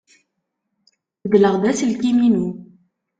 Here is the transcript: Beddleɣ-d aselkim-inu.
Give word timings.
Beddleɣ-d 1.21 1.63
aselkim-inu. 1.71 2.47